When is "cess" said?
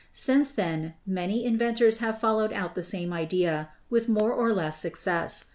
4.97-5.45